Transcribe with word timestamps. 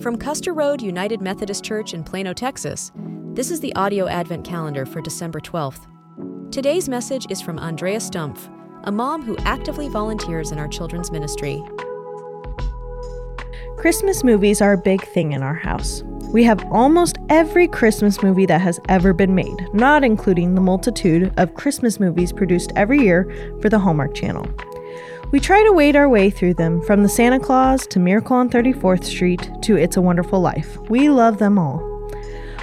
From 0.00 0.18
Custer 0.18 0.52
Road 0.52 0.82
United 0.82 1.22
Methodist 1.22 1.64
Church 1.64 1.94
in 1.94 2.02
Plano, 2.02 2.32
Texas, 2.34 2.90
this 3.32 3.50
is 3.50 3.60
the 3.60 3.74
audio 3.74 4.08
Advent 4.08 4.44
calendar 4.44 4.84
for 4.84 5.00
December 5.00 5.40
12th. 5.40 5.86
Today's 6.52 6.88
message 6.88 7.26
is 7.30 7.40
from 7.40 7.58
Andrea 7.60 7.98
Stumpf, 7.98 8.50
a 8.84 8.92
mom 8.92 9.22
who 9.22 9.36
actively 9.44 9.88
volunteers 9.88 10.50
in 10.50 10.58
our 10.58 10.68
children's 10.68 11.12
ministry. 11.12 11.62
Christmas 13.78 14.24
movies 14.24 14.60
are 14.60 14.72
a 14.72 14.78
big 14.78 15.06
thing 15.08 15.32
in 15.32 15.42
our 15.42 15.54
house. 15.54 16.02
We 16.32 16.42
have 16.44 16.64
almost 16.72 17.16
every 17.28 17.68
Christmas 17.68 18.22
movie 18.22 18.46
that 18.46 18.60
has 18.60 18.80
ever 18.88 19.12
been 19.12 19.34
made, 19.34 19.56
not 19.72 20.02
including 20.02 20.54
the 20.54 20.60
multitude 20.60 21.32
of 21.36 21.54
Christmas 21.54 22.00
movies 22.00 22.32
produced 22.32 22.72
every 22.74 23.00
year 23.00 23.56
for 23.62 23.68
the 23.68 23.78
Hallmark 23.78 24.14
Channel. 24.14 24.48
We 25.34 25.40
try 25.40 25.64
to 25.64 25.72
wade 25.72 25.96
our 25.96 26.08
way 26.08 26.30
through 26.30 26.54
them, 26.54 26.80
from 26.82 27.02
The 27.02 27.08
Santa 27.08 27.40
Clause 27.40 27.88
to 27.88 27.98
Miracle 27.98 28.36
on 28.36 28.48
34th 28.48 29.02
Street 29.02 29.50
to 29.62 29.74
It's 29.76 29.96
a 29.96 30.00
Wonderful 30.00 30.40
Life. 30.40 30.78
We 30.88 31.08
love 31.08 31.38
them 31.38 31.58
all. 31.58 31.78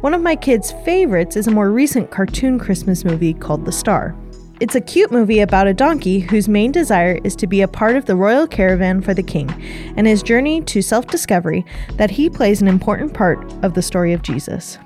One 0.00 0.14
of 0.14 0.22
my 0.22 0.34
kids' 0.34 0.72
favorites 0.82 1.36
is 1.36 1.46
a 1.46 1.50
more 1.50 1.70
recent 1.70 2.10
cartoon 2.10 2.58
Christmas 2.58 3.04
movie 3.04 3.34
called 3.34 3.66
The 3.66 3.70
Star. 3.70 4.16
It's 4.60 4.76
a 4.76 4.80
cute 4.80 5.12
movie 5.12 5.40
about 5.40 5.66
a 5.66 5.74
donkey 5.74 6.20
whose 6.20 6.48
main 6.48 6.72
desire 6.72 7.20
is 7.22 7.36
to 7.36 7.46
be 7.46 7.60
a 7.60 7.68
part 7.68 7.96
of 7.96 8.06
the 8.06 8.16
royal 8.16 8.46
caravan 8.46 9.02
for 9.02 9.12
the 9.12 9.22
king 9.22 9.50
and 9.98 10.06
his 10.06 10.22
journey 10.22 10.62
to 10.62 10.80
self 10.80 11.06
discovery 11.06 11.66
that 11.96 12.12
he 12.12 12.30
plays 12.30 12.62
an 12.62 12.68
important 12.68 13.12
part 13.12 13.44
of 13.62 13.74
the 13.74 13.82
story 13.82 14.14
of 14.14 14.22
Jesus. 14.22 14.78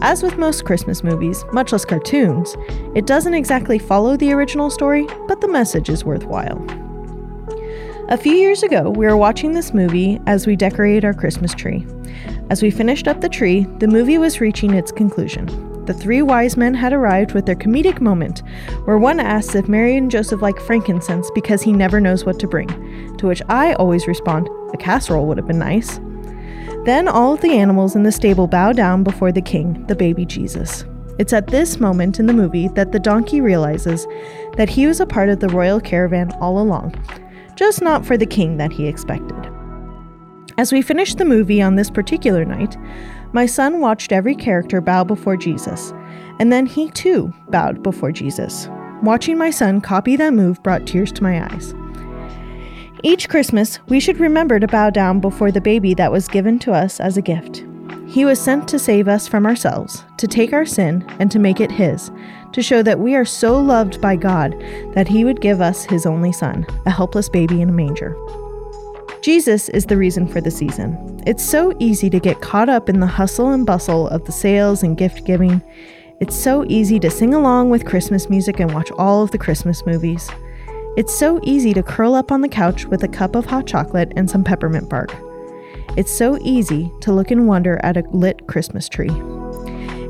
As 0.00 0.22
with 0.22 0.38
most 0.38 0.64
Christmas 0.64 1.04
movies, 1.04 1.44
much 1.52 1.70
less 1.70 1.84
cartoons, 1.84 2.56
it 2.94 3.04
doesn't 3.04 3.34
exactly 3.34 3.78
follow 3.78 4.16
the 4.16 4.32
original 4.32 4.70
story, 4.70 5.06
but 5.28 5.42
the 5.42 5.48
message 5.48 5.90
is 5.90 6.02
worthwhile. 6.02 6.83
A 8.10 8.18
few 8.18 8.34
years 8.34 8.62
ago, 8.62 8.90
we 8.90 9.06
were 9.06 9.16
watching 9.16 9.52
this 9.52 9.72
movie 9.72 10.20
as 10.26 10.46
we 10.46 10.56
decorated 10.56 11.06
our 11.06 11.14
Christmas 11.14 11.54
tree. 11.54 11.86
As 12.50 12.62
we 12.62 12.70
finished 12.70 13.08
up 13.08 13.22
the 13.22 13.30
tree, 13.30 13.66
the 13.78 13.88
movie 13.88 14.18
was 14.18 14.42
reaching 14.42 14.74
its 14.74 14.92
conclusion. 14.92 15.46
The 15.86 15.94
three 15.94 16.20
wise 16.20 16.54
men 16.54 16.74
had 16.74 16.92
arrived 16.92 17.32
with 17.32 17.46
their 17.46 17.54
comedic 17.54 18.02
moment, 18.02 18.42
where 18.84 18.98
one 18.98 19.20
asks 19.20 19.54
if 19.54 19.68
Mary 19.68 19.96
and 19.96 20.10
Joseph 20.10 20.42
like 20.42 20.60
frankincense 20.60 21.30
because 21.34 21.62
he 21.62 21.72
never 21.72 21.98
knows 21.98 22.26
what 22.26 22.38
to 22.40 22.46
bring. 22.46 22.68
To 23.16 23.26
which 23.26 23.40
I 23.48 23.72
always 23.72 24.06
respond, 24.06 24.50
a 24.74 24.76
casserole 24.76 25.26
would 25.26 25.38
have 25.38 25.46
been 25.46 25.58
nice. 25.58 25.98
Then 26.84 27.08
all 27.08 27.32
of 27.32 27.40
the 27.40 27.52
animals 27.52 27.96
in 27.96 28.02
the 28.02 28.12
stable 28.12 28.46
bow 28.46 28.72
down 28.72 29.02
before 29.02 29.32
the 29.32 29.40
king, 29.40 29.82
the 29.86 29.96
baby 29.96 30.26
Jesus. 30.26 30.84
It's 31.18 31.32
at 31.32 31.46
this 31.46 31.80
moment 31.80 32.20
in 32.20 32.26
the 32.26 32.34
movie 32.34 32.68
that 32.68 32.92
the 32.92 32.98
donkey 32.98 33.40
realizes 33.40 34.06
that 34.58 34.68
he 34.68 34.86
was 34.86 35.00
a 35.00 35.06
part 35.06 35.30
of 35.30 35.40
the 35.40 35.48
royal 35.48 35.80
caravan 35.80 36.32
all 36.40 36.58
along, 36.60 36.94
just 37.56 37.82
not 37.82 38.04
for 38.04 38.16
the 38.16 38.26
king 38.26 38.56
that 38.56 38.72
he 38.72 38.86
expected. 38.86 39.50
As 40.56 40.72
we 40.72 40.82
finished 40.82 41.18
the 41.18 41.24
movie 41.24 41.60
on 41.60 41.74
this 41.74 41.90
particular 41.90 42.44
night, 42.44 42.76
my 43.32 43.46
son 43.46 43.80
watched 43.80 44.12
every 44.12 44.36
character 44.36 44.80
bow 44.80 45.02
before 45.02 45.36
Jesus, 45.36 45.92
and 46.38 46.52
then 46.52 46.66
he 46.66 46.90
too 46.90 47.32
bowed 47.48 47.82
before 47.82 48.12
Jesus. 48.12 48.68
Watching 49.02 49.36
my 49.36 49.50
son 49.50 49.80
copy 49.80 50.14
that 50.16 50.32
move 50.32 50.62
brought 50.62 50.86
tears 50.86 51.10
to 51.12 51.22
my 51.22 51.44
eyes. 51.44 51.74
Each 53.02 53.28
Christmas, 53.28 53.80
we 53.88 54.00
should 54.00 54.20
remember 54.20 54.60
to 54.60 54.68
bow 54.68 54.90
down 54.90 55.20
before 55.20 55.50
the 55.50 55.60
baby 55.60 55.92
that 55.94 56.12
was 56.12 56.28
given 56.28 56.58
to 56.60 56.72
us 56.72 57.00
as 57.00 57.16
a 57.16 57.22
gift. 57.22 57.66
He 58.14 58.24
was 58.24 58.38
sent 58.38 58.68
to 58.68 58.78
save 58.78 59.08
us 59.08 59.26
from 59.26 59.44
ourselves, 59.44 60.04
to 60.18 60.28
take 60.28 60.52
our 60.52 60.64
sin 60.64 61.04
and 61.18 61.32
to 61.32 61.40
make 61.40 61.58
it 61.58 61.72
His, 61.72 62.12
to 62.52 62.62
show 62.62 62.80
that 62.80 63.00
we 63.00 63.16
are 63.16 63.24
so 63.24 63.60
loved 63.60 64.00
by 64.00 64.14
God 64.14 64.52
that 64.92 65.08
He 65.08 65.24
would 65.24 65.40
give 65.40 65.60
us 65.60 65.82
His 65.82 66.06
only 66.06 66.30
Son, 66.30 66.64
a 66.86 66.92
helpless 66.92 67.28
baby 67.28 67.60
in 67.60 67.70
a 67.70 67.72
manger. 67.72 68.16
Jesus 69.20 69.68
is 69.70 69.86
the 69.86 69.96
reason 69.96 70.28
for 70.28 70.40
the 70.40 70.52
season. 70.52 71.20
It's 71.26 71.42
so 71.42 71.76
easy 71.80 72.08
to 72.10 72.20
get 72.20 72.40
caught 72.40 72.68
up 72.68 72.88
in 72.88 73.00
the 73.00 73.06
hustle 73.08 73.50
and 73.50 73.66
bustle 73.66 74.06
of 74.06 74.24
the 74.26 74.30
sales 74.30 74.84
and 74.84 74.96
gift 74.96 75.24
giving. 75.24 75.60
It's 76.20 76.36
so 76.36 76.64
easy 76.68 77.00
to 77.00 77.10
sing 77.10 77.34
along 77.34 77.70
with 77.70 77.84
Christmas 77.84 78.30
music 78.30 78.60
and 78.60 78.72
watch 78.72 78.92
all 78.92 79.24
of 79.24 79.32
the 79.32 79.38
Christmas 79.38 79.84
movies. 79.86 80.30
It's 80.96 81.18
so 81.18 81.40
easy 81.42 81.74
to 81.74 81.82
curl 81.82 82.14
up 82.14 82.30
on 82.30 82.42
the 82.42 82.48
couch 82.48 82.84
with 82.84 83.02
a 83.02 83.08
cup 83.08 83.34
of 83.34 83.46
hot 83.46 83.66
chocolate 83.66 84.12
and 84.14 84.30
some 84.30 84.44
peppermint 84.44 84.88
bark. 84.88 85.12
It's 85.96 86.10
so 86.10 86.38
easy 86.40 86.90
to 87.02 87.12
look 87.12 87.30
in 87.30 87.46
wonder 87.46 87.78
at 87.84 87.96
a 87.96 88.02
lit 88.10 88.48
Christmas 88.48 88.88
tree. 88.88 89.12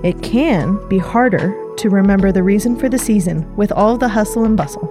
It 0.02 0.22
can 0.22 0.86
be 0.88 0.98
harder 0.98 1.54
to 1.76 1.90
remember 1.90 2.32
the 2.32 2.42
reason 2.42 2.74
for 2.74 2.88
the 2.88 2.98
season 2.98 3.54
with 3.56 3.70
all 3.70 3.98
the 3.98 4.08
hustle 4.08 4.44
and 4.44 4.56
bustle. 4.56 4.88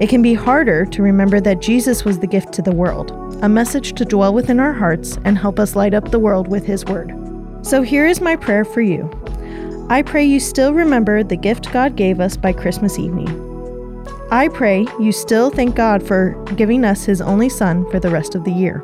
It 0.00 0.10
can 0.10 0.20
be 0.20 0.34
harder 0.34 0.84
to 0.84 1.02
remember 1.02 1.40
that 1.40 1.62
Jesus 1.62 2.04
was 2.04 2.18
the 2.18 2.26
gift 2.26 2.52
to 2.54 2.62
the 2.62 2.74
world, 2.74 3.10
a 3.42 3.48
message 3.48 3.94
to 3.94 4.04
dwell 4.04 4.34
within 4.34 4.60
our 4.60 4.74
hearts 4.74 5.18
and 5.24 5.38
help 5.38 5.58
us 5.58 5.76
light 5.76 5.94
up 5.94 6.10
the 6.10 6.18
world 6.18 6.46
with 6.46 6.66
His 6.66 6.84
Word. 6.84 7.14
So 7.62 7.80
here 7.80 8.06
is 8.06 8.20
my 8.20 8.36
prayer 8.36 8.66
for 8.66 8.82
you. 8.82 9.10
I 9.88 10.02
pray 10.02 10.24
you 10.24 10.40
still 10.40 10.74
remember 10.74 11.22
the 11.22 11.36
gift 11.36 11.72
God 11.72 11.96
gave 11.96 12.20
us 12.20 12.36
by 12.36 12.52
Christmas 12.52 12.98
evening. 12.98 13.30
I 14.30 14.48
pray 14.48 14.86
you 15.00 15.12
still 15.12 15.48
thank 15.48 15.74
God 15.74 16.06
for 16.06 16.32
giving 16.56 16.84
us 16.84 17.04
His 17.04 17.22
only 17.22 17.48
Son 17.48 17.90
for 17.90 17.98
the 17.98 18.10
rest 18.10 18.34
of 18.34 18.44
the 18.44 18.52
year. 18.52 18.82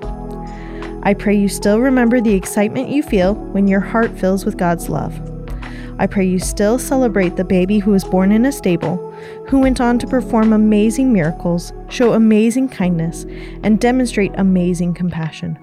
I 1.08 1.14
pray 1.14 1.34
you 1.38 1.48
still 1.48 1.80
remember 1.80 2.20
the 2.20 2.34
excitement 2.34 2.90
you 2.90 3.02
feel 3.02 3.34
when 3.34 3.66
your 3.66 3.80
heart 3.80 4.10
fills 4.18 4.44
with 4.44 4.58
God's 4.58 4.90
love. 4.90 5.18
I 5.98 6.06
pray 6.06 6.26
you 6.26 6.38
still 6.38 6.78
celebrate 6.78 7.34
the 7.34 7.46
baby 7.46 7.78
who 7.78 7.92
was 7.92 8.04
born 8.04 8.30
in 8.30 8.44
a 8.44 8.52
stable, 8.52 8.98
who 9.48 9.58
went 9.58 9.80
on 9.80 9.98
to 10.00 10.06
perform 10.06 10.52
amazing 10.52 11.10
miracles, 11.10 11.72
show 11.88 12.12
amazing 12.12 12.68
kindness, 12.68 13.24
and 13.62 13.80
demonstrate 13.80 14.32
amazing 14.34 14.92
compassion. 14.92 15.58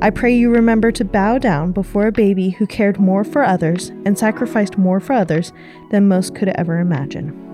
I 0.00 0.08
pray 0.08 0.34
you 0.34 0.48
remember 0.48 0.90
to 0.92 1.04
bow 1.04 1.36
down 1.36 1.72
before 1.72 2.06
a 2.06 2.12
baby 2.12 2.48
who 2.48 2.66
cared 2.66 2.98
more 2.98 3.22
for 3.22 3.44
others 3.44 3.90
and 4.06 4.18
sacrificed 4.18 4.78
more 4.78 4.98
for 4.98 5.12
others 5.12 5.52
than 5.90 6.08
most 6.08 6.34
could 6.34 6.48
ever 6.56 6.78
imagine. 6.78 7.49